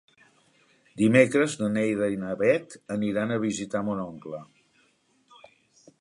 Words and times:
Dimecres 1.01 1.57
na 1.59 1.69
Neida 1.75 2.09
i 2.15 2.19
na 2.23 2.33
Bet 2.41 2.75
aniran 2.97 3.35
a 3.37 3.41
visitar 3.47 3.85
mon 3.91 4.03
oncle. 4.09 4.45